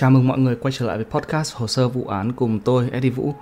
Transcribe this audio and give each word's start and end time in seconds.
Chào 0.00 0.10
mừng 0.10 0.28
mọi 0.28 0.38
người 0.38 0.56
quay 0.56 0.72
trở 0.72 0.86
lại 0.86 0.96
với 0.96 1.04
podcast 1.04 1.54
Hồ 1.54 1.66
sơ 1.66 1.88
vụ 1.88 2.04
án 2.04 2.32
cùng 2.32 2.60
tôi 2.60 2.90
Eddie 2.90 3.10
Vũ. 3.10 3.34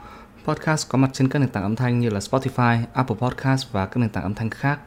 Podcast 0.47 0.89
có 0.89 0.99
mặt 0.99 1.11
trên 1.13 1.29
các 1.29 1.39
nền 1.39 1.49
tảng 1.49 1.63
âm 1.63 1.77
thanh 1.77 2.01
như 2.01 2.11
là 2.11 2.21
Spotify, 2.21 2.83
Apple 2.93 3.17
Podcast 3.21 3.73
và 3.73 3.87
các 3.87 3.97
nền 3.97 4.11
tảng 4.11 4.23
âm 4.23 4.35
thanh 4.35 4.51
khác. 4.51 4.81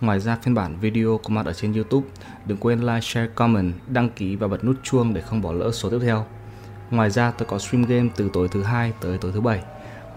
Ngoài 0.00 0.20
ra 0.20 0.38
phiên 0.42 0.54
bản 0.54 0.76
video 0.80 1.20
có 1.24 1.28
mặt 1.28 1.46
ở 1.46 1.52
trên 1.52 1.72
YouTube. 1.72 2.06
Đừng 2.46 2.58
quên 2.58 2.80
like, 2.80 3.00
share, 3.00 3.30
comment, 3.34 3.72
đăng 3.88 4.08
ký 4.10 4.36
và 4.36 4.48
bật 4.48 4.64
nút 4.64 4.76
chuông 4.82 5.14
để 5.14 5.20
không 5.20 5.42
bỏ 5.42 5.52
lỡ 5.52 5.70
số 5.72 5.90
tiếp 5.90 5.98
theo. 6.02 6.26
Ngoài 6.90 7.10
ra 7.10 7.30
tôi 7.30 7.48
có 7.50 7.58
stream 7.58 7.84
game 7.84 8.08
từ 8.16 8.30
tối 8.32 8.48
thứ 8.48 8.62
hai 8.62 8.92
tới 9.00 9.18
tối 9.18 9.32
thứ 9.34 9.40
bảy. 9.40 9.62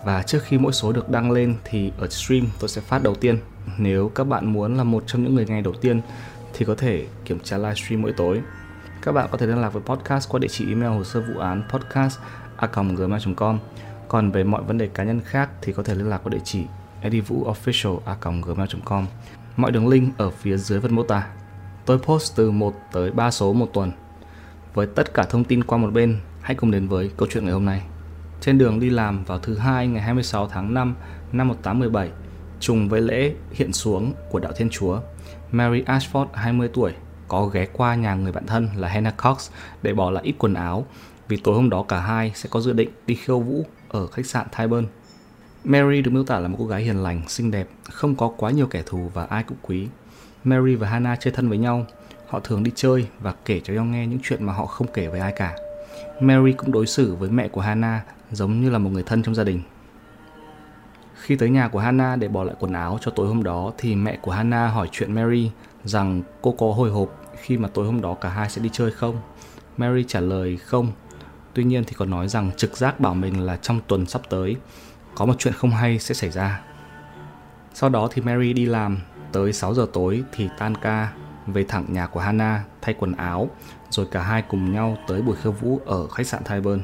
Và 0.05 0.23
trước 0.23 0.43
khi 0.43 0.57
mỗi 0.57 0.73
số 0.73 0.91
được 0.91 1.09
đăng 1.09 1.31
lên 1.31 1.55
thì 1.63 1.91
ở 1.97 2.07
stream 2.07 2.47
tôi 2.59 2.69
sẽ 2.69 2.81
phát 2.81 3.03
đầu 3.03 3.15
tiên. 3.15 3.39
Nếu 3.77 4.11
các 4.15 4.23
bạn 4.23 4.53
muốn 4.53 4.77
là 4.77 4.83
một 4.83 5.03
trong 5.07 5.23
những 5.23 5.35
người 5.35 5.45
nghe 5.45 5.61
đầu 5.61 5.73
tiên 5.81 6.01
thì 6.53 6.65
có 6.65 6.75
thể 6.75 7.05
kiểm 7.25 7.39
tra 7.39 7.57
livestream 7.57 8.01
mỗi 8.01 8.13
tối. 8.17 8.41
Các 9.05 9.11
bạn 9.11 9.27
có 9.31 9.37
thể 9.37 9.47
liên 9.47 9.57
lạc 9.57 9.69
với 9.69 9.83
podcast 9.83 10.29
qua 10.29 10.39
địa 10.39 10.47
chỉ 10.47 10.69
email 10.69 10.91
hồ 10.91 11.03
sơ 11.03 11.21
vụ 11.21 11.39
án 11.39 11.63
podcast 11.69 12.19
a.gmail.com 12.57 13.59
Còn 14.07 14.31
về 14.31 14.43
mọi 14.43 14.63
vấn 14.63 14.77
đề 14.77 14.87
cá 14.87 15.03
nhân 15.03 15.21
khác 15.25 15.49
thì 15.61 15.73
có 15.73 15.83
thể 15.83 15.95
liên 15.95 16.09
lạc 16.09 16.17
qua 16.23 16.29
địa 16.29 16.41
chỉ 16.43 16.65
edivuofficial.gmail.com 17.01 19.05
Mọi 19.57 19.71
đường 19.71 19.87
link 19.87 20.17
ở 20.17 20.29
phía 20.29 20.57
dưới 20.57 20.79
phần 20.79 20.95
mô 20.95 21.03
tả. 21.03 21.27
Tôi 21.85 21.97
post 21.97 22.35
từ 22.35 22.51
1 22.51 22.73
tới 22.91 23.11
3 23.11 23.31
số 23.31 23.53
một 23.53 23.69
tuần. 23.73 23.91
Với 24.73 24.87
tất 24.87 25.13
cả 25.13 25.23
thông 25.23 25.43
tin 25.43 25.63
qua 25.63 25.77
một 25.77 25.89
bên, 25.93 26.19
hãy 26.41 26.55
cùng 26.55 26.71
đến 26.71 26.87
với 26.87 27.11
câu 27.17 27.27
chuyện 27.31 27.43
ngày 27.43 27.53
hôm 27.53 27.65
nay. 27.65 27.81
Trên 28.41 28.57
đường 28.57 28.79
đi 28.79 28.89
làm 28.89 29.23
vào 29.23 29.39
thứ 29.39 29.57
hai 29.57 29.87
ngày 29.87 30.01
26 30.01 30.47
tháng 30.47 30.73
5 30.73 30.95
năm 31.31 31.47
1817, 31.47 32.09
trùng 32.59 32.89
với 32.89 33.01
lễ 33.01 33.33
hiện 33.51 33.73
xuống 33.73 34.13
của 34.29 34.39
đạo 34.39 34.51
Thiên 34.55 34.69
Chúa, 34.69 34.99
Mary 35.51 35.81
Ashford 35.81 36.27
20 36.33 36.69
tuổi 36.73 36.93
có 37.27 37.45
ghé 37.45 37.67
qua 37.73 37.95
nhà 37.95 38.15
người 38.15 38.31
bạn 38.31 38.45
thân 38.47 38.69
là 38.75 38.87
Hannah 38.87 39.23
Cox 39.23 39.49
để 39.81 39.93
bỏ 39.93 40.11
lại 40.11 40.23
ít 40.23 40.35
quần 40.37 40.53
áo 40.53 40.85
vì 41.27 41.37
tối 41.37 41.55
hôm 41.55 41.69
đó 41.69 41.85
cả 41.87 41.99
hai 41.99 42.31
sẽ 42.35 42.49
có 42.51 42.59
dự 42.59 42.73
định 42.73 42.89
đi 43.07 43.15
khiêu 43.15 43.39
vũ 43.39 43.65
ở 43.89 44.07
khách 44.07 44.25
sạn 44.25 44.47
Tyburn. 44.57 44.87
Mary 45.63 46.01
được 46.01 46.11
miêu 46.11 46.23
tả 46.23 46.39
là 46.39 46.47
một 46.47 46.55
cô 46.59 46.65
gái 46.65 46.83
hiền 46.83 47.03
lành, 47.03 47.21
xinh 47.27 47.51
đẹp, 47.51 47.67
không 47.83 48.15
có 48.15 48.31
quá 48.37 48.51
nhiều 48.51 48.67
kẻ 48.67 48.83
thù 48.85 49.11
và 49.13 49.25
ai 49.25 49.43
cũng 49.43 49.57
quý. 49.61 49.87
Mary 50.43 50.75
và 50.75 50.87
Hannah 50.87 51.19
chơi 51.19 51.33
thân 51.33 51.49
với 51.49 51.57
nhau, 51.57 51.85
họ 52.27 52.39
thường 52.39 52.63
đi 52.63 52.71
chơi 52.75 53.07
và 53.19 53.33
kể 53.45 53.61
cho 53.63 53.73
nhau 53.73 53.85
nghe 53.85 54.07
những 54.07 54.19
chuyện 54.23 54.43
mà 54.43 54.53
họ 54.53 54.65
không 54.65 54.87
kể 54.93 55.07
với 55.07 55.19
ai 55.19 55.33
cả. 55.35 55.55
Mary 56.21 56.51
cũng 56.51 56.71
đối 56.71 56.87
xử 56.87 57.15
với 57.15 57.29
mẹ 57.29 57.47
của 57.47 57.61
Hannah 57.61 58.01
giống 58.31 58.61
như 58.61 58.69
là 58.69 58.77
một 58.77 58.89
người 58.89 59.03
thân 59.03 59.23
trong 59.23 59.35
gia 59.35 59.43
đình. 59.43 59.61
Khi 61.15 61.35
tới 61.35 61.49
nhà 61.49 61.67
của 61.67 61.79
Hannah 61.79 62.19
để 62.19 62.27
bỏ 62.27 62.43
lại 62.43 62.55
quần 62.59 62.73
áo 62.73 62.97
cho 63.01 63.11
tối 63.11 63.27
hôm 63.27 63.43
đó 63.43 63.71
thì 63.77 63.95
mẹ 63.95 64.17
của 64.21 64.31
Hannah 64.31 64.73
hỏi 64.73 64.89
chuyện 64.91 65.15
Mary 65.15 65.51
rằng 65.85 66.21
cô 66.41 66.51
có 66.51 66.73
hồi 66.73 66.89
hộp 66.89 67.21
khi 67.41 67.57
mà 67.57 67.67
tối 67.67 67.85
hôm 67.85 68.01
đó 68.01 68.13
cả 68.13 68.29
hai 68.29 68.49
sẽ 68.49 68.61
đi 68.61 68.69
chơi 68.73 68.91
không. 68.91 69.21
Mary 69.77 70.03
trả 70.07 70.19
lời 70.19 70.57
không. 70.57 70.91
Tuy 71.53 71.63
nhiên 71.63 71.83
thì 71.83 71.93
còn 71.97 72.09
nói 72.09 72.27
rằng 72.27 72.51
trực 72.57 72.77
giác 72.77 72.99
bảo 72.99 73.13
mình 73.13 73.41
là 73.41 73.57
trong 73.57 73.79
tuần 73.87 74.05
sắp 74.05 74.21
tới 74.29 74.55
có 75.15 75.25
một 75.25 75.35
chuyện 75.39 75.53
không 75.53 75.71
hay 75.71 75.99
sẽ 75.99 76.15
xảy 76.15 76.29
ra. 76.29 76.61
Sau 77.73 77.89
đó 77.89 78.07
thì 78.11 78.21
Mary 78.21 78.53
đi 78.53 78.65
làm, 78.65 78.97
tới 79.31 79.53
6 79.53 79.73
giờ 79.73 79.87
tối 79.93 80.23
thì 80.31 80.49
tan 80.57 80.75
ca, 80.75 81.13
về 81.47 81.65
thẳng 81.67 81.85
nhà 81.87 82.07
của 82.07 82.19
Hannah 82.19 82.61
thay 82.81 82.95
quần 82.99 83.15
áo, 83.15 83.49
rồi 83.89 84.07
cả 84.11 84.21
hai 84.21 84.41
cùng 84.41 84.71
nhau 84.71 84.97
tới 85.07 85.21
buổi 85.21 85.35
khiêu 85.35 85.51
vũ 85.51 85.81
ở 85.85 86.07
khách 86.07 86.27
sạn 86.27 86.43
Tyburn. 86.43 86.81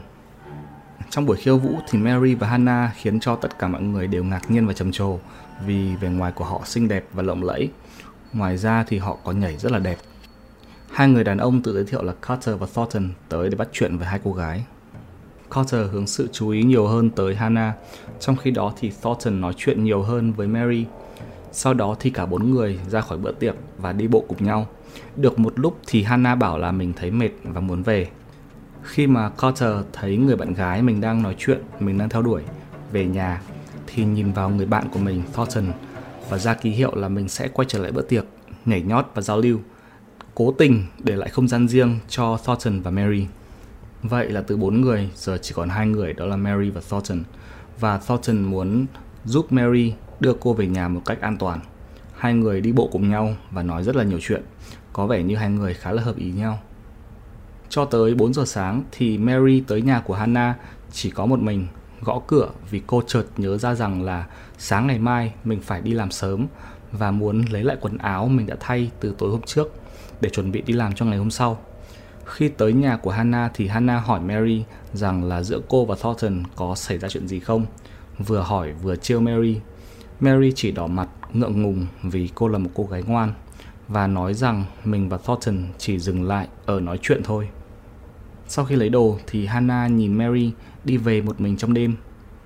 Trong 1.09 1.25
buổi 1.25 1.37
khiêu 1.37 1.57
vũ 1.57 1.79
thì 1.89 1.99
Mary 1.99 2.35
và 2.35 2.47
Hannah 2.47 2.91
khiến 2.95 3.19
cho 3.19 3.35
tất 3.35 3.59
cả 3.59 3.67
mọi 3.67 3.81
người 3.81 4.07
đều 4.07 4.23
ngạc 4.23 4.51
nhiên 4.51 4.67
và 4.67 4.73
trầm 4.73 4.91
trồ 4.91 5.19
vì 5.65 5.95
vẻ 5.95 6.09
ngoài 6.09 6.31
của 6.31 6.45
họ 6.45 6.61
xinh 6.65 6.87
đẹp 6.87 7.05
và 7.13 7.23
lộng 7.23 7.43
lẫy. 7.43 7.69
Ngoài 8.33 8.57
ra 8.57 8.83
thì 8.87 8.97
họ 8.97 9.17
có 9.23 9.31
nhảy 9.31 9.57
rất 9.57 9.71
là 9.71 9.79
đẹp. 9.79 9.97
Hai 10.91 11.07
người 11.07 11.23
đàn 11.23 11.37
ông 11.37 11.61
tự 11.61 11.73
giới 11.73 11.85
thiệu 11.85 12.03
là 12.03 12.13
Carter 12.27 12.55
và 12.59 12.67
Thornton 12.73 13.09
tới 13.29 13.49
để 13.49 13.55
bắt 13.55 13.67
chuyện 13.71 13.97
với 13.97 14.07
hai 14.07 14.19
cô 14.23 14.33
gái. 14.33 14.65
Carter 15.55 15.91
hướng 15.91 16.07
sự 16.07 16.29
chú 16.31 16.49
ý 16.49 16.63
nhiều 16.63 16.87
hơn 16.87 17.09
tới 17.09 17.35
Hannah, 17.35 17.73
trong 18.19 18.35
khi 18.35 18.51
đó 18.51 18.73
thì 18.79 18.91
Thornton 19.01 19.41
nói 19.41 19.53
chuyện 19.57 19.83
nhiều 19.83 20.01
hơn 20.01 20.33
với 20.33 20.47
Mary. 20.47 20.85
Sau 21.51 21.73
đó 21.73 21.95
thì 21.99 22.09
cả 22.09 22.25
bốn 22.25 22.51
người 22.51 22.79
ra 22.89 23.01
khỏi 23.01 23.17
bữa 23.17 23.31
tiệc 23.31 23.55
và 23.77 23.93
đi 23.93 24.07
bộ 24.07 24.25
cùng 24.27 24.43
nhau. 24.43 24.67
Được 25.15 25.39
một 25.39 25.59
lúc 25.59 25.79
thì 25.87 26.03
Hannah 26.03 26.37
bảo 26.37 26.57
là 26.57 26.71
mình 26.71 26.93
thấy 26.95 27.11
mệt 27.11 27.29
và 27.43 27.61
muốn 27.61 27.83
về. 27.83 28.09
Khi 28.83 29.07
mà 29.07 29.29
Carter 29.29 29.73
thấy 29.93 30.17
người 30.17 30.35
bạn 30.35 30.53
gái 30.53 30.81
mình 30.81 31.01
đang 31.01 31.23
nói 31.23 31.35
chuyện, 31.37 31.61
mình 31.79 31.97
đang 31.97 32.09
theo 32.09 32.21
đuổi 32.21 32.41
về 32.91 33.05
nhà 33.05 33.41
thì 33.87 34.05
nhìn 34.05 34.31
vào 34.31 34.49
người 34.49 34.65
bạn 34.65 34.87
của 34.93 34.99
mình 34.99 35.23
Thornton 35.33 35.65
và 36.31 36.37
ra 36.37 36.53
ký 36.53 36.69
hiệu 36.69 36.95
là 36.95 37.09
mình 37.09 37.29
sẽ 37.29 37.47
quay 37.47 37.65
trở 37.69 37.79
lại 37.79 37.91
bữa 37.91 38.01
tiệc, 38.01 38.25
nhảy 38.65 38.81
nhót 38.81 39.05
và 39.13 39.21
giao 39.21 39.39
lưu. 39.39 39.59
Cố 40.35 40.51
tình 40.51 40.85
để 40.99 41.15
lại 41.15 41.29
không 41.29 41.47
gian 41.47 41.67
riêng 41.67 41.99
cho 42.09 42.37
Thornton 42.45 42.81
và 42.81 42.91
Mary. 42.91 43.27
Vậy 44.03 44.29
là 44.29 44.41
từ 44.41 44.57
bốn 44.57 44.81
người 44.81 45.09
giờ 45.15 45.37
chỉ 45.41 45.53
còn 45.55 45.69
hai 45.69 45.87
người 45.87 46.13
đó 46.13 46.25
là 46.25 46.35
Mary 46.35 46.69
và 46.69 46.81
Thornton. 46.89 47.23
Và 47.79 47.97
Thornton 47.97 48.43
muốn 48.43 48.85
giúp 49.25 49.51
Mary 49.51 49.93
đưa 50.19 50.33
cô 50.39 50.53
về 50.53 50.67
nhà 50.67 50.87
một 50.87 51.01
cách 51.05 51.21
an 51.21 51.37
toàn. 51.37 51.59
Hai 52.15 52.33
người 52.33 52.61
đi 52.61 52.71
bộ 52.71 52.89
cùng 52.91 53.09
nhau 53.09 53.35
và 53.51 53.63
nói 53.63 53.83
rất 53.83 53.95
là 53.95 54.03
nhiều 54.03 54.19
chuyện. 54.21 54.43
Có 54.93 55.07
vẻ 55.07 55.23
như 55.23 55.35
hai 55.35 55.49
người 55.49 55.73
khá 55.73 55.91
là 55.91 56.03
hợp 56.03 56.17
ý 56.17 56.31
nhau. 56.31 56.59
Cho 57.69 57.85
tới 57.85 58.15
4 58.15 58.33
giờ 58.33 58.43
sáng 58.45 58.83
thì 58.91 59.17
Mary 59.17 59.63
tới 59.67 59.81
nhà 59.81 59.99
của 59.99 60.13
Hannah 60.13 60.55
chỉ 60.91 61.09
có 61.09 61.25
một 61.25 61.39
mình 61.39 61.67
gõ 62.01 62.21
cửa 62.27 62.49
vì 62.69 62.81
cô 62.87 63.01
chợt 63.07 63.23
nhớ 63.37 63.57
ra 63.57 63.75
rằng 63.75 64.03
là 64.03 64.25
sáng 64.57 64.87
ngày 64.87 64.99
mai 64.99 65.33
mình 65.43 65.61
phải 65.61 65.81
đi 65.81 65.93
làm 65.93 66.11
sớm 66.11 66.47
và 66.91 67.11
muốn 67.11 67.45
lấy 67.49 67.63
lại 67.63 67.77
quần 67.81 67.97
áo 67.97 68.27
mình 68.27 68.47
đã 68.47 68.55
thay 68.59 68.91
từ 68.99 69.15
tối 69.17 69.31
hôm 69.31 69.41
trước 69.41 69.67
để 70.21 70.29
chuẩn 70.29 70.51
bị 70.51 70.61
đi 70.61 70.73
làm 70.73 70.93
cho 70.93 71.05
ngày 71.05 71.17
hôm 71.17 71.31
sau. 71.31 71.59
Khi 72.25 72.49
tới 72.49 72.73
nhà 72.73 72.97
của 72.97 73.11
Hannah 73.11 73.51
thì 73.53 73.67
Hannah 73.67 74.05
hỏi 74.05 74.19
Mary 74.19 74.63
rằng 74.93 75.23
là 75.23 75.43
giữa 75.43 75.59
cô 75.69 75.85
và 75.85 75.95
Thornton 76.01 76.43
có 76.55 76.75
xảy 76.75 76.97
ra 76.97 77.09
chuyện 77.09 77.27
gì 77.27 77.39
không. 77.39 77.65
Vừa 78.17 78.39
hỏi 78.39 78.73
vừa 78.73 78.95
trêu 78.95 79.19
Mary. 79.19 79.59
Mary 80.19 80.51
chỉ 80.55 80.71
đỏ 80.71 80.87
mặt, 80.87 81.07
ngượng 81.33 81.61
ngùng 81.61 81.87
vì 82.03 82.29
cô 82.35 82.47
là 82.47 82.57
một 82.57 82.69
cô 82.73 82.83
gái 82.83 83.03
ngoan 83.07 83.33
và 83.87 84.07
nói 84.07 84.33
rằng 84.33 84.65
mình 84.85 85.09
và 85.09 85.17
Thornton 85.17 85.63
chỉ 85.77 85.99
dừng 85.99 86.23
lại 86.23 86.47
ở 86.65 86.79
nói 86.79 86.99
chuyện 87.01 87.21
thôi. 87.23 87.49
Sau 88.53 88.65
khi 88.65 88.75
lấy 88.75 88.89
đồ 88.89 89.17
thì 89.27 89.45
Hannah 89.45 89.91
nhìn 89.91 90.13
Mary 90.13 90.51
đi 90.83 90.97
về 90.97 91.21
một 91.21 91.41
mình 91.41 91.57
trong 91.57 91.73
đêm. 91.73 91.95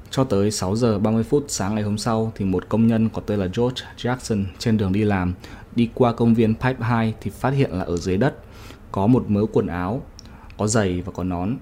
Cho 0.10 0.24
tới 0.24 0.52
6 0.52 0.76
giờ 0.76 1.00
30 1.00 1.24
phút 1.24 1.46
sáng 1.48 1.76
ngày 1.76 1.84
hôm 1.84 1.98
sau 1.98 2.32
thì 2.36 2.46
một 2.46 2.70
công 2.70 2.88
nhân 2.88 3.10
có 3.10 3.22
tên 3.22 3.40
là 3.40 3.46
George 3.46 3.86
Jackson 3.98 4.46
trên 4.60 4.78
đường 4.78 4.94
đi 4.94 5.04
làm 5.04 5.34
đi 5.76 5.90
qua 5.94 6.14
công 6.14 6.34
viên 6.34 6.56
Pipe 6.56 6.86
High 6.86 7.16
thì 7.22 7.32
phát 7.32 7.50
hiện 7.54 7.72
là 7.72 7.84
ở 7.84 7.98
dưới 7.98 8.18
đất 8.18 8.36
có 8.92 9.08
một 9.08 9.30
mớ 9.30 9.42
quần 9.54 9.68
áo, 9.68 10.02
có 10.58 10.68
giày 10.68 11.02
và 11.02 11.12
có 11.12 11.24
nón. 11.24 11.56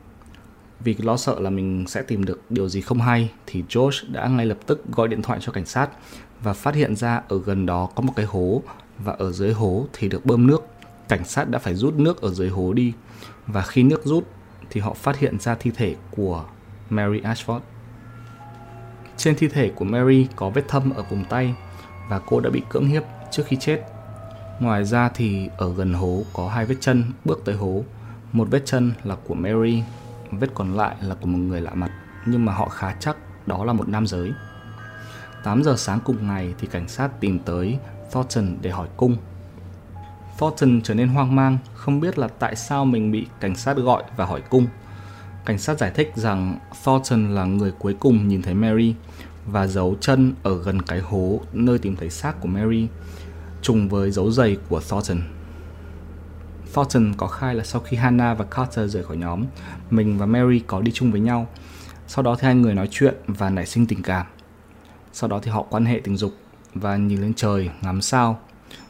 Vì 0.80 0.96
lo 1.00 1.18
sợ 1.18 1.40
là 1.40 1.50
mình 1.50 1.86
sẽ 1.88 2.02
tìm 2.02 2.26
được 2.26 2.42
điều 2.50 2.70
gì 2.70 2.82
không 2.82 3.02
hay 3.02 3.32
thì 3.46 3.64
George 3.76 3.98
đã 4.12 4.28
ngay 4.28 4.46
lập 4.46 4.58
tức 4.66 4.84
gọi 4.92 5.08
điện 5.08 5.22
thoại 5.22 5.40
cho 5.42 5.52
cảnh 5.52 5.66
sát 5.66 5.90
và 6.42 6.54
phát 6.54 6.76
hiện 6.76 6.96
ra 6.96 7.22
ở 7.28 7.40
gần 7.40 7.66
đó 7.66 7.90
có 7.96 8.04
một 8.04 8.14
cái 8.16 8.26
hố 8.26 8.64
và 9.00 9.14
ở 9.14 9.32
dưới 9.32 9.54
hố 9.54 9.86
thì 9.94 10.10
được 10.10 10.26
bơm 10.26 10.48
nước. 10.48 10.68
Cảnh 11.08 11.26
sát 11.26 11.50
đã 11.50 11.60
phải 11.60 11.76
rút 11.76 11.94
nước 11.94 12.22
ở 12.22 12.34
dưới 12.34 12.50
hố 12.50 12.74
đi 12.74 12.94
và 13.48 13.62
khi 13.62 13.84
nước 13.84 14.02
rút 14.06 14.28
thì 14.70 14.82
họ 14.82 14.94
phát 14.94 15.18
hiện 15.18 15.40
ra 15.40 15.56
thi 15.56 15.72
thể 15.76 15.96
của 16.12 16.46
Mary 16.90 17.20
Ashford. 17.20 17.60
Trên 19.18 19.36
thi 19.36 19.48
thể 19.48 19.72
của 19.76 19.86
Mary 19.86 20.28
có 20.36 20.50
vết 20.50 20.68
thâm 20.68 20.90
ở 20.90 21.04
vùng 21.04 21.26
tay 21.26 21.56
và 22.10 22.20
cô 22.26 22.40
đã 22.40 22.50
bị 22.50 22.62
cưỡng 22.70 22.88
hiếp 22.88 23.04
trước 23.32 23.44
khi 23.46 23.58
chết. 23.60 23.82
Ngoài 24.60 24.86
ra 24.86 25.10
thì 25.10 25.50
ở 25.58 25.74
gần 25.74 25.94
hố 25.94 26.24
có 26.34 26.50
hai 26.50 26.66
vết 26.66 26.76
chân 26.80 27.04
bước 27.26 27.42
tới 27.46 27.56
hố. 27.56 27.84
Một 28.32 28.48
vết 28.52 28.62
chân 28.66 28.94
là 29.04 29.16
của 29.16 29.36
Mary, 29.36 29.84
vết 30.32 30.48
còn 30.54 30.74
lại 30.74 30.96
là 31.02 31.16
của 31.16 31.28
một 31.28 31.38
người 31.38 31.62
lạ 31.62 31.72
mặt, 31.74 31.92
nhưng 32.26 32.46
mà 32.46 32.54
họ 32.54 32.70
khá 32.70 32.96
chắc 33.00 33.18
đó 33.48 33.66
là 33.66 33.74
một 33.74 33.90
nam 33.90 34.08
giới. 34.08 34.32
8 35.44 35.64
giờ 35.64 35.76
sáng 35.78 36.00
cùng 36.06 36.28
ngày 36.28 36.54
thì 36.60 36.68
cảnh 36.68 36.88
sát 36.88 37.20
tìm 37.20 37.40
tới 37.40 37.78
Thornton 38.12 38.58
để 38.62 38.70
hỏi 38.70 38.88
cung. 38.98 39.18
Thornton 40.44 40.82
trở 40.82 40.94
nên 40.94 41.08
hoang 41.08 41.36
mang, 41.36 41.58
không 41.74 42.00
biết 42.00 42.18
là 42.18 42.28
tại 42.28 42.56
sao 42.56 42.86
mình 42.86 43.12
bị 43.12 43.28
cảnh 43.40 43.56
sát 43.56 43.78
gọi 43.78 44.04
và 44.18 44.26
hỏi 44.26 44.42
cung. 44.50 44.68
Cảnh 45.46 45.58
sát 45.58 45.78
giải 45.78 45.92
thích 45.96 46.12
rằng 46.16 46.60
Thornton 46.84 47.36
là 47.36 47.46
người 47.46 47.72
cuối 47.80 47.96
cùng 48.00 48.28
nhìn 48.28 48.42
thấy 48.42 48.54
Mary 48.54 48.96
và 49.46 49.68
dấu 49.68 49.96
chân 50.02 50.34
ở 50.44 50.64
gần 50.64 50.82
cái 50.82 51.00
hố 51.00 51.42
nơi 51.54 51.78
tìm 51.78 51.96
thấy 51.96 52.10
xác 52.10 52.42
của 52.42 52.48
Mary, 52.48 52.88
trùng 53.62 53.90
với 53.90 54.12
dấu 54.12 54.32
giày 54.32 54.58
của 54.70 54.82
Thornton. 54.90 55.22
Thornton 56.74 57.14
có 57.18 57.28
khai 57.28 57.56
là 57.56 57.64
sau 57.64 57.82
khi 57.82 57.98
Hannah 57.98 58.38
và 58.38 58.46
Carter 58.46 58.94
rời 58.94 59.04
khỏi 59.04 59.18
nhóm, 59.18 59.46
mình 59.90 60.18
và 60.18 60.26
Mary 60.26 60.60
có 60.60 60.82
đi 60.82 60.92
chung 60.92 61.12
với 61.12 61.20
nhau. 61.20 61.48
Sau 62.08 62.24
đó 62.24 62.36
thì 62.36 62.46
hai 62.46 62.56
người 62.56 62.74
nói 62.74 62.88
chuyện 62.92 63.16
và 63.28 63.50
nảy 63.50 63.66
sinh 63.66 63.88
tình 63.88 64.02
cảm. 64.02 64.26
Sau 65.14 65.30
đó 65.30 65.40
thì 65.44 65.52
họ 65.52 65.66
quan 65.70 65.86
hệ 65.86 66.02
tình 66.04 66.18
dục 66.18 66.34
và 66.74 66.98
nhìn 66.98 67.22
lên 67.22 67.34
trời 67.34 67.70
ngắm 67.82 68.02
sao. 68.02 68.40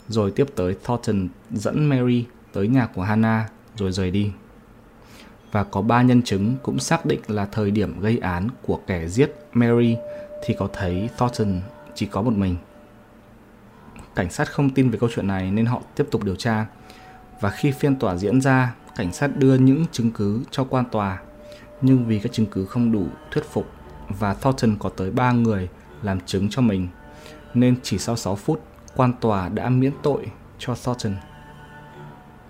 Rồi 0.09 0.31
tiếp 0.31 0.45
tới 0.55 0.75
Thornton 0.83 1.27
dẫn 1.51 1.85
Mary 1.85 2.25
tới 2.53 2.67
nhà 2.67 2.85
của 2.85 3.01
Hannah 3.01 3.51
rồi 3.75 3.91
rời 3.91 4.11
đi 4.11 4.31
và 5.53 5.63
có 5.63 5.81
ba 5.81 6.01
nhân 6.01 6.21
chứng 6.21 6.55
cũng 6.63 6.79
xác 6.79 7.05
định 7.05 7.19
là 7.27 7.45
thời 7.45 7.71
điểm 7.71 7.99
gây 7.99 8.17
án 8.17 8.47
của 8.61 8.79
kẻ 8.87 9.07
giết 9.07 9.31
Mary 9.53 9.97
thì 10.45 10.55
có 10.59 10.69
thấy 10.73 11.09
Thornton 11.17 11.61
chỉ 11.95 12.05
có 12.05 12.21
một 12.21 12.33
mình. 12.33 12.55
Cảnh 14.15 14.29
sát 14.29 14.51
không 14.51 14.69
tin 14.69 14.89
về 14.89 14.99
câu 14.99 15.09
chuyện 15.15 15.27
này 15.27 15.51
nên 15.51 15.65
họ 15.65 15.81
tiếp 15.95 16.07
tục 16.11 16.23
điều 16.23 16.35
tra. 16.35 16.65
Và 17.41 17.49
khi 17.49 17.71
phiên 17.71 17.95
tòa 17.95 18.15
diễn 18.15 18.41
ra, 18.41 18.75
cảnh 18.95 19.13
sát 19.13 19.37
đưa 19.37 19.55
những 19.55 19.85
chứng 19.91 20.11
cứ 20.11 20.43
cho 20.51 20.63
quan 20.63 20.85
tòa, 20.91 21.21
nhưng 21.81 22.05
vì 22.05 22.19
các 22.19 22.31
chứng 22.31 22.45
cứ 22.45 22.65
không 22.65 22.91
đủ 22.91 23.07
thuyết 23.31 23.45
phục 23.51 23.71
và 24.09 24.33
Thornton 24.33 24.75
có 24.79 24.89
tới 24.89 25.11
3 25.11 25.31
người 25.31 25.69
làm 26.01 26.19
chứng 26.25 26.47
cho 26.49 26.61
mình, 26.61 26.87
nên 27.53 27.75
chỉ 27.83 27.97
sau 27.97 28.15
6 28.15 28.35
phút, 28.35 28.61
quan 28.95 29.13
tòa 29.21 29.49
đã 29.49 29.69
miễn 29.69 29.93
tội 30.03 30.31
cho 30.59 30.75
Thornton. 30.83 31.15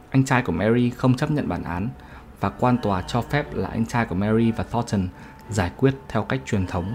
Anh 0.09 0.25
trai 0.25 0.41
của 0.41 0.51
Mary 0.51 0.89
không 0.89 1.15
chấp 1.15 1.31
nhận 1.31 1.49
bản 1.49 1.63
án 1.63 1.89
và 2.39 2.49
quan 2.49 2.77
tòa 2.77 3.01
cho 3.01 3.21
phép 3.21 3.53
là 3.53 3.69
anh 3.69 3.85
trai 3.85 4.05
của 4.05 4.15
Mary 4.15 4.51
và 4.51 4.63
Thornton 4.63 5.07
giải 5.49 5.71
quyết 5.77 5.93
theo 6.07 6.23
cách 6.23 6.41
truyền 6.45 6.67
thống, 6.67 6.93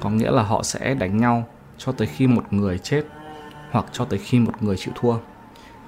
có 0.00 0.10
nghĩa 0.10 0.30
là 0.30 0.42
họ 0.42 0.62
sẽ 0.62 0.94
đánh 0.94 1.16
nhau 1.16 1.46
cho 1.78 1.92
tới 1.92 2.06
khi 2.06 2.26
một 2.26 2.52
người 2.52 2.78
chết 2.78 3.04
hoặc 3.70 3.86
cho 3.92 4.04
tới 4.04 4.18
khi 4.18 4.38
một 4.38 4.62
người 4.62 4.76
chịu 4.76 4.94
thua. 4.96 5.16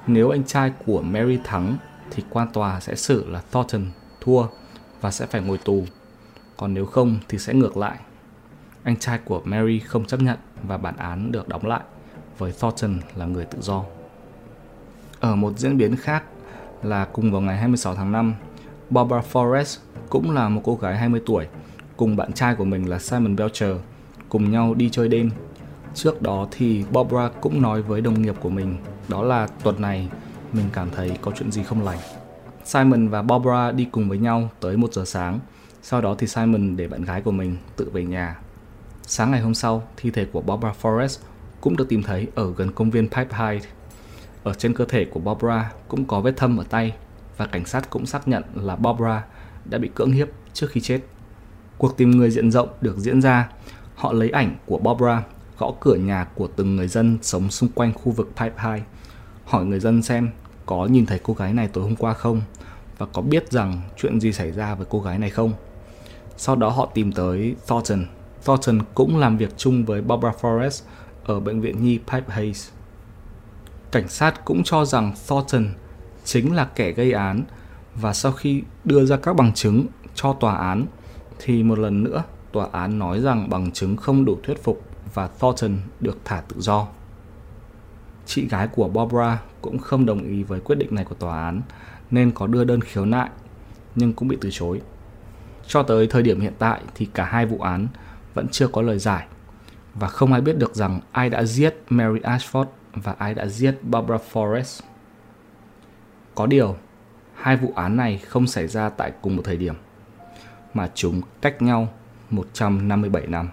Nếu 0.06 0.30
anh 0.30 0.44
trai 0.44 0.72
của 0.86 1.02
Mary 1.02 1.38
thắng 1.44 1.76
thì 2.10 2.24
quan 2.30 2.48
tòa 2.52 2.80
sẽ 2.80 2.94
xử 2.94 3.30
là 3.30 3.42
Thornton 3.52 3.86
thua 4.20 4.46
và 5.00 5.10
sẽ 5.10 5.26
phải 5.26 5.40
ngồi 5.40 5.58
tù. 5.58 5.84
Còn 6.56 6.74
nếu 6.74 6.86
không 6.86 7.18
thì 7.28 7.38
sẽ 7.38 7.54
ngược 7.54 7.76
lại. 7.76 7.98
Anh 8.82 8.96
trai 8.96 9.18
của 9.24 9.42
Mary 9.44 9.78
không 9.78 10.04
chấp 10.04 10.20
nhận 10.20 10.38
và 10.62 10.76
bản 10.76 10.96
án 10.96 11.32
được 11.32 11.48
đóng 11.48 11.66
lại 11.66 11.80
với 12.38 12.52
Thornton 12.60 12.98
là 13.16 13.26
người 13.26 13.44
tự 13.44 13.58
do. 13.60 13.84
Ở 15.20 15.36
một 15.36 15.58
diễn 15.58 15.76
biến 15.76 15.96
khác 15.96 16.24
là 16.82 17.04
cùng 17.04 17.32
vào 17.32 17.40
ngày 17.40 17.56
26 17.56 17.94
tháng 17.94 18.12
5, 18.12 18.34
Barbara 18.90 19.22
Forrest 19.32 19.78
cũng 20.08 20.30
là 20.30 20.48
một 20.48 20.60
cô 20.64 20.74
gái 20.74 20.96
20 20.96 21.22
tuổi 21.26 21.46
cùng 21.96 22.16
bạn 22.16 22.32
trai 22.32 22.54
của 22.54 22.64
mình 22.64 22.88
là 22.90 22.98
Simon 22.98 23.36
Belcher 23.36 23.76
cùng 24.28 24.50
nhau 24.50 24.74
đi 24.74 24.90
chơi 24.90 25.08
đêm. 25.08 25.30
Trước 25.94 26.22
đó 26.22 26.48
thì 26.50 26.84
Barbara 26.90 27.30
cũng 27.40 27.62
nói 27.62 27.82
với 27.82 28.00
đồng 28.00 28.22
nghiệp 28.22 28.34
của 28.40 28.50
mình 28.50 28.76
đó 29.08 29.22
là 29.22 29.46
tuần 29.62 29.80
này 29.80 30.08
mình 30.52 30.64
cảm 30.72 30.90
thấy 30.90 31.18
có 31.20 31.32
chuyện 31.36 31.52
gì 31.52 31.62
không 31.62 31.84
lành. 31.84 31.98
Simon 32.64 33.08
và 33.08 33.22
Barbara 33.22 33.72
đi 33.72 33.84
cùng 33.92 34.08
với 34.08 34.18
nhau 34.18 34.50
tới 34.60 34.76
1 34.76 34.92
giờ 34.92 35.04
sáng. 35.04 35.40
Sau 35.82 36.00
đó 36.00 36.14
thì 36.18 36.26
Simon 36.26 36.76
để 36.76 36.88
bạn 36.88 37.02
gái 37.02 37.22
của 37.22 37.30
mình 37.30 37.56
tự 37.76 37.90
về 37.92 38.04
nhà. 38.04 38.38
Sáng 39.02 39.30
ngày 39.30 39.40
hôm 39.40 39.54
sau, 39.54 39.82
thi 39.96 40.10
thể 40.10 40.24
của 40.32 40.40
Barbara 40.40 40.74
Forrest 40.82 41.18
cũng 41.62 41.76
được 41.76 41.88
tìm 41.88 42.02
thấy 42.02 42.26
ở 42.34 42.52
gần 42.56 42.72
công 42.72 42.90
viên 42.90 43.08
Pipe 43.08 43.36
High. 43.38 43.62
Ở 44.42 44.54
trên 44.54 44.74
cơ 44.74 44.84
thể 44.84 45.04
của 45.04 45.20
Barbara 45.20 45.72
cũng 45.88 46.04
có 46.04 46.20
vết 46.20 46.36
thâm 46.36 46.56
ở 46.56 46.64
tay 46.64 46.94
và 47.36 47.46
cảnh 47.46 47.64
sát 47.64 47.90
cũng 47.90 48.06
xác 48.06 48.28
nhận 48.28 48.42
là 48.54 48.76
Barbara 48.76 49.24
đã 49.64 49.78
bị 49.78 49.90
cưỡng 49.94 50.12
hiếp 50.12 50.28
trước 50.52 50.70
khi 50.70 50.80
chết. 50.80 51.00
Cuộc 51.78 51.96
tìm 51.96 52.10
người 52.10 52.30
diện 52.30 52.50
rộng 52.50 52.68
được 52.80 52.98
diễn 52.98 53.22
ra. 53.22 53.48
Họ 53.94 54.12
lấy 54.12 54.30
ảnh 54.30 54.56
của 54.66 54.78
Barbara, 54.78 55.22
gõ 55.58 55.72
cửa 55.80 55.94
nhà 55.94 56.24
của 56.34 56.48
từng 56.56 56.76
người 56.76 56.88
dân 56.88 57.18
sống 57.22 57.50
xung 57.50 57.68
quanh 57.68 57.92
khu 57.94 58.12
vực 58.12 58.30
Pipe 58.36 58.54
High, 58.62 58.82
hỏi 59.44 59.64
người 59.64 59.80
dân 59.80 60.02
xem 60.02 60.30
có 60.66 60.86
nhìn 60.86 61.06
thấy 61.06 61.20
cô 61.22 61.34
gái 61.34 61.52
này 61.52 61.68
tối 61.68 61.84
hôm 61.84 61.96
qua 61.96 62.14
không 62.14 62.40
và 62.98 63.06
có 63.06 63.22
biết 63.22 63.52
rằng 63.52 63.80
chuyện 63.96 64.20
gì 64.20 64.32
xảy 64.32 64.52
ra 64.52 64.74
với 64.74 64.86
cô 64.90 65.00
gái 65.00 65.18
này 65.18 65.30
không. 65.30 65.52
Sau 66.36 66.56
đó 66.56 66.68
họ 66.68 66.88
tìm 66.94 67.12
tới 67.12 67.56
Thornton. 67.66 68.04
Thornton 68.44 68.78
cũng 68.94 69.18
làm 69.18 69.36
việc 69.36 69.54
chung 69.56 69.84
với 69.84 70.02
Barbara 70.02 70.34
Forrest 70.40 70.82
ở 71.24 71.40
bệnh 71.40 71.60
viện 71.60 71.82
nhi 71.82 71.98
Pipe 71.98 72.26
Hayes. 72.28 72.70
Cảnh 73.90 74.08
sát 74.08 74.44
cũng 74.44 74.62
cho 74.64 74.84
rằng 74.84 75.12
Thornton 75.28 75.66
chính 76.24 76.54
là 76.54 76.64
kẻ 76.64 76.92
gây 76.92 77.12
án 77.12 77.42
và 77.94 78.12
sau 78.12 78.32
khi 78.32 78.62
đưa 78.84 79.04
ra 79.04 79.16
các 79.16 79.36
bằng 79.36 79.52
chứng 79.54 79.86
cho 80.14 80.32
tòa 80.32 80.56
án 80.56 80.86
thì 81.38 81.62
một 81.62 81.78
lần 81.78 82.04
nữa 82.04 82.22
tòa 82.52 82.68
án 82.72 82.98
nói 82.98 83.20
rằng 83.20 83.50
bằng 83.50 83.72
chứng 83.72 83.96
không 83.96 84.24
đủ 84.24 84.38
thuyết 84.42 84.64
phục 84.64 84.82
và 85.14 85.28
Thornton 85.28 85.78
được 86.00 86.18
thả 86.24 86.40
tự 86.40 86.56
do. 86.60 86.86
Chị 88.26 88.48
gái 88.48 88.68
của 88.68 88.88
Barbara 88.88 89.42
cũng 89.60 89.78
không 89.78 90.06
đồng 90.06 90.22
ý 90.22 90.42
với 90.42 90.60
quyết 90.60 90.76
định 90.76 90.94
này 90.94 91.04
của 91.04 91.14
tòa 91.14 91.44
án 91.44 91.60
nên 92.10 92.30
có 92.30 92.46
đưa 92.46 92.64
đơn 92.64 92.80
khiếu 92.80 93.04
nại 93.04 93.30
nhưng 93.94 94.12
cũng 94.12 94.28
bị 94.28 94.38
từ 94.40 94.48
chối. 94.52 94.80
Cho 95.66 95.82
tới 95.82 96.06
thời 96.06 96.22
điểm 96.22 96.40
hiện 96.40 96.52
tại 96.58 96.80
thì 96.94 97.06
cả 97.14 97.24
hai 97.24 97.46
vụ 97.46 97.58
án 97.58 97.86
vẫn 98.34 98.48
chưa 98.48 98.68
có 98.68 98.82
lời 98.82 98.98
giải 98.98 99.26
và 99.94 100.08
không 100.08 100.32
ai 100.32 100.40
biết 100.40 100.58
được 100.58 100.74
rằng 100.74 101.00
ai 101.12 101.30
đã 101.30 101.44
giết 101.44 101.74
Mary 101.88 102.20
Ashford 102.20 102.66
và 102.94 103.14
ai 103.18 103.34
đã 103.34 103.46
giết 103.46 103.74
Barbara 103.82 104.24
Forrest. 104.32 104.80
Có 106.34 106.46
điều, 106.46 106.76
hai 107.34 107.56
vụ 107.56 107.72
án 107.76 107.96
này 107.96 108.18
không 108.18 108.46
xảy 108.46 108.68
ra 108.68 108.88
tại 108.88 109.12
cùng 109.22 109.36
một 109.36 109.42
thời 109.44 109.56
điểm, 109.56 109.74
mà 110.74 110.90
chúng 110.94 111.20
cách 111.40 111.62
nhau 111.62 111.88
157 112.30 113.26
năm. 113.26 113.48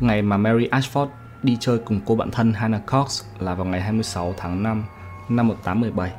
Ngày 0.00 0.22
mà 0.22 0.36
Mary 0.36 0.68
Ashford 0.68 1.08
đi 1.42 1.56
chơi 1.60 1.78
cùng 1.78 2.00
cô 2.06 2.16
bạn 2.16 2.30
thân 2.30 2.52
Hannah 2.52 2.86
Cox 2.86 3.22
là 3.38 3.54
vào 3.54 3.66
ngày 3.66 3.80
26 3.80 4.34
tháng 4.36 4.62
5 4.62 4.84
năm 5.28 5.48
1817. 5.48 6.12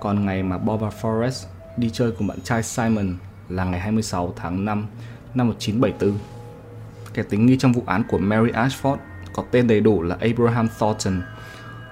Còn 0.00 0.26
ngày 0.26 0.42
mà 0.42 0.58
Barbara 0.58 0.96
Forrest 1.00 1.46
đi 1.76 1.90
chơi 1.90 2.12
cùng 2.12 2.26
bạn 2.26 2.40
trai 2.40 2.62
Simon 2.62 3.16
là 3.48 3.64
ngày 3.64 3.80
26 3.80 4.32
tháng 4.36 4.64
5 4.64 4.86
năm 5.34 5.48
1974. 5.48 6.37
Kẻ 7.14 7.22
tính 7.22 7.46
nghi 7.46 7.56
trong 7.56 7.72
vụ 7.72 7.82
án 7.86 8.02
của 8.08 8.18
Mary 8.18 8.50
Ashford 8.50 8.96
có 9.32 9.44
tên 9.50 9.66
đầy 9.66 9.80
đủ 9.80 10.02
là 10.02 10.16
Abraham 10.20 10.68
Thornton, 10.78 11.22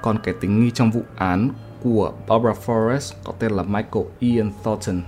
còn 0.02 0.18
kẻ 0.18 0.32
tính 0.40 0.60
nghi 0.60 0.70
trong 0.70 0.90
vụ 0.90 1.02
án 1.16 1.50
của 1.82 2.12
Barbara 2.28 2.60
Forrest 2.66 3.14
có 3.24 3.32
tên 3.38 3.52
là 3.52 3.62
Michael 3.62 4.06
Ian 4.18 4.50
Thornton. 4.64 5.00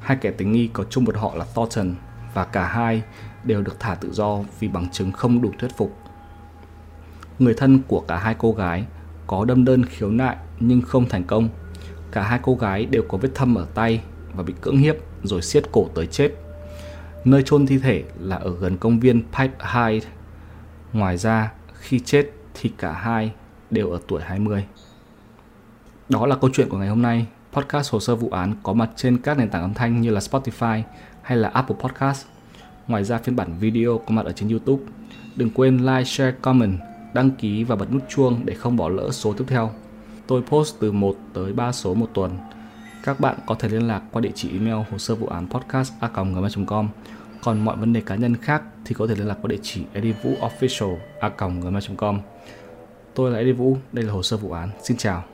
Hai 0.00 0.16
kẻ 0.20 0.30
tính 0.30 0.52
nghi 0.52 0.70
có 0.72 0.84
chung 0.90 1.04
một 1.04 1.16
họ 1.16 1.34
là 1.34 1.44
Thornton 1.54 1.94
và 2.34 2.44
cả 2.44 2.68
hai 2.68 3.02
đều 3.44 3.62
được 3.62 3.80
thả 3.80 3.94
tự 3.94 4.12
do 4.12 4.38
vì 4.60 4.68
bằng 4.68 4.90
chứng 4.90 5.12
không 5.12 5.42
đủ 5.42 5.52
thuyết 5.58 5.76
phục. 5.76 5.96
Người 7.38 7.54
thân 7.54 7.80
của 7.88 8.00
cả 8.00 8.16
hai 8.16 8.34
cô 8.38 8.52
gái 8.52 8.84
có 9.26 9.44
đâm 9.44 9.64
đơn 9.64 9.84
khiếu 9.84 10.10
nại 10.10 10.36
nhưng 10.60 10.82
không 10.82 11.08
thành 11.08 11.24
công. 11.24 11.48
Cả 12.12 12.22
hai 12.22 12.38
cô 12.42 12.54
gái 12.54 12.86
đều 12.86 13.02
có 13.08 13.18
vết 13.18 13.28
thâm 13.34 13.54
ở 13.54 13.66
tay 13.74 14.02
và 14.34 14.42
bị 14.42 14.54
cưỡng 14.60 14.76
hiếp 14.76 14.96
rồi 15.22 15.42
siết 15.42 15.72
cổ 15.72 15.88
tới 15.94 16.06
chết. 16.06 16.30
Nơi 17.24 17.42
chôn 17.42 17.66
thi 17.66 17.78
thể 17.78 18.04
là 18.18 18.36
ở 18.36 18.56
gần 18.60 18.76
công 18.76 19.00
viên 19.00 19.22
Pipe 19.22 19.66
Hyde. 19.74 20.08
Ngoài 20.92 21.16
ra, 21.16 21.52
khi 21.74 22.00
chết 22.00 22.30
thì 22.54 22.70
cả 22.78 22.92
hai 22.92 23.32
đều 23.70 23.90
ở 23.90 23.98
tuổi 24.08 24.22
20. 24.22 24.64
Đó 26.08 26.26
là 26.26 26.36
câu 26.36 26.50
chuyện 26.52 26.68
của 26.68 26.78
ngày 26.78 26.88
hôm 26.88 27.02
nay. 27.02 27.26
Podcast 27.52 27.92
hồ 27.92 28.00
sơ 28.00 28.16
vụ 28.16 28.28
án 28.30 28.54
có 28.62 28.72
mặt 28.72 28.90
trên 28.96 29.18
các 29.18 29.38
nền 29.38 29.50
tảng 29.50 29.62
âm 29.62 29.74
thanh 29.74 30.00
như 30.00 30.10
là 30.10 30.20
Spotify 30.20 30.82
hay 31.22 31.38
là 31.38 31.48
Apple 31.48 31.76
Podcast. 31.80 32.26
Ngoài 32.88 33.04
ra 33.04 33.18
phiên 33.18 33.36
bản 33.36 33.58
video 33.58 33.98
có 33.98 34.14
mặt 34.14 34.26
ở 34.26 34.32
trên 34.32 34.48
YouTube. 34.48 34.82
Đừng 35.36 35.50
quên 35.50 35.78
like, 35.78 36.04
share, 36.04 36.36
comment, 36.42 36.78
đăng 37.14 37.30
ký 37.30 37.64
và 37.64 37.76
bật 37.76 37.92
nút 37.92 38.02
chuông 38.08 38.40
để 38.44 38.54
không 38.54 38.76
bỏ 38.76 38.88
lỡ 38.88 39.10
số 39.10 39.32
tiếp 39.32 39.44
theo. 39.48 39.70
Tôi 40.26 40.42
post 40.42 40.74
từ 40.80 40.92
1 40.92 41.16
tới 41.32 41.52
3 41.52 41.72
số 41.72 41.94
một 41.94 42.10
tuần. 42.14 42.38
Các 43.04 43.20
bạn 43.20 43.38
có 43.46 43.54
thể 43.54 43.68
liên 43.68 43.88
lạc 43.88 44.02
qua 44.12 44.20
địa 44.20 44.30
chỉ 44.34 44.50
email 44.52 44.86
hồ 44.90 44.98
sơ 44.98 45.14
vụ 45.14 45.26
án 45.26 45.46
podcast 45.50 45.92
a.gmail.com 46.00 46.88
còn 47.42 47.64
mọi 47.64 47.76
vấn 47.76 47.92
đề 47.92 48.00
cá 48.00 48.14
nhân 48.14 48.36
khác 48.36 48.62
thì 48.84 48.94
có 48.94 49.06
thể 49.06 49.14
liên 49.14 49.26
lạc 49.26 49.38
qua 49.42 49.48
địa 49.48 49.58
chỉ 49.62 49.82
edivuofficial 49.94 50.96
a.gmail.com 51.20 52.20
Tôi 53.14 53.30
là 53.30 53.38
Eddie 53.38 53.52
Vũ, 53.52 53.76
đây 53.92 54.04
là 54.04 54.12
hồ 54.12 54.22
sơ 54.22 54.36
vụ 54.36 54.52
án. 54.52 54.70
Xin 54.82 54.96
chào. 54.96 55.33